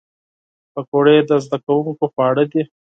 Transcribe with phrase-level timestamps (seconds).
[0.73, 2.61] پکورې د زدهکوونکو خواړه دي